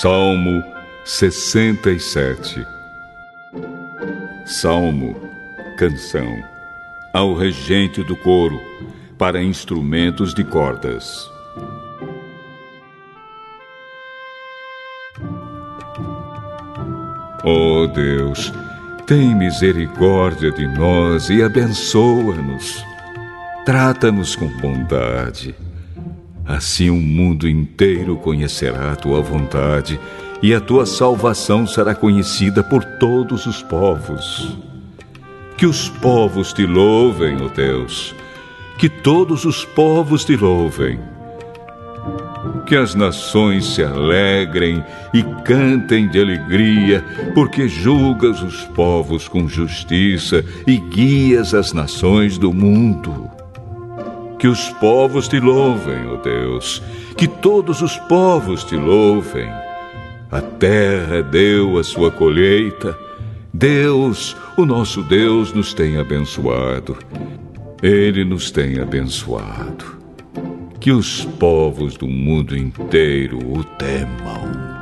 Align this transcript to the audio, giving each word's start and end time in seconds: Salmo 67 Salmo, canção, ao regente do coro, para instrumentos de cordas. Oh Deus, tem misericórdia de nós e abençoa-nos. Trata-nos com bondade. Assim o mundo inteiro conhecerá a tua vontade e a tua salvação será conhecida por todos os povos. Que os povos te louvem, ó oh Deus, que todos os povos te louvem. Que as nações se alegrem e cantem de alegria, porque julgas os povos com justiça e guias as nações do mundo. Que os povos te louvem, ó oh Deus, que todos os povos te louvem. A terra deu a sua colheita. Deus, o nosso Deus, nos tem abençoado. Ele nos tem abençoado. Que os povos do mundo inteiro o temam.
Salmo 0.00 0.62
67 1.04 2.76
Salmo, 4.46 5.16
canção, 5.76 6.40
ao 7.12 7.34
regente 7.34 8.00
do 8.04 8.16
coro, 8.16 8.60
para 9.18 9.42
instrumentos 9.42 10.32
de 10.32 10.44
cordas. 10.44 11.28
Oh 17.42 17.88
Deus, 17.88 18.52
tem 19.04 19.34
misericórdia 19.34 20.52
de 20.52 20.68
nós 20.68 21.28
e 21.28 21.42
abençoa-nos. 21.42 22.84
Trata-nos 23.64 24.36
com 24.36 24.46
bondade. 24.58 25.56
Assim 26.46 26.90
o 26.90 26.94
mundo 26.94 27.48
inteiro 27.48 28.16
conhecerá 28.16 28.92
a 28.92 28.96
tua 28.96 29.20
vontade 29.20 29.98
e 30.42 30.54
a 30.54 30.60
tua 30.60 30.86
salvação 30.86 31.66
será 31.66 31.94
conhecida 31.94 32.62
por 32.62 32.84
todos 32.84 33.46
os 33.46 33.62
povos. 33.62 34.56
Que 35.56 35.66
os 35.66 35.88
povos 35.88 36.52
te 36.52 36.64
louvem, 36.64 37.40
ó 37.40 37.46
oh 37.46 37.48
Deus, 37.48 38.14
que 38.78 38.88
todos 38.88 39.44
os 39.44 39.64
povos 39.64 40.24
te 40.24 40.36
louvem. 40.36 41.00
Que 42.66 42.76
as 42.76 42.94
nações 42.94 43.74
se 43.74 43.82
alegrem 43.82 44.84
e 45.12 45.22
cantem 45.44 46.08
de 46.08 46.20
alegria, 46.20 47.04
porque 47.34 47.66
julgas 47.66 48.40
os 48.42 48.64
povos 48.66 49.26
com 49.26 49.48
justiça 49.48 50.44
e 50.66 50.76
guias 50.76 51.54
as 51.54 51.72
nações 51.72 52.38
do 52.38 52.52
mundo. 52.52 53.35
Que 54.46 54.50
os 54.50 54.68
povos 54.74 55.26
te 55.26 55.40
louvem, 55.40 56.06
ó 56.06 56.14
oh 56.14 56.16
Deus, 56.18 56.80
que 57.16 57.26
todos 57.26 57.82
os 57.82 57.98
povos 57.98 58.62
te 58.62 58.76
louvem. 58.76 59.50
A 60.30 60.40
terra 60.40 61.20
deu 61.20 61.76
a 61.76 61.82
sua 61.82 62.12
colheita. 62.12 62.96
Deus, 63.52 64.36
o 64.56 64.64
nosso 64.64 65.02
Deus, 65.02 65.52
nos 65.52 65.74
tem 65.74 65.98
abençoado. 65.98 66.96
Ele 67.82 68.24
nos 68.24 68.52
tem 68.52 68.78
abençoado. 68.78 69.98
Que 70.78 70.92
os 70.92 71.24
povos 71.24 71.96
do 71.96 72.06
mundo 72.06 72.56
inteiro 72.56 73.38
o 73.38 73.64
temam. 73.64 74.75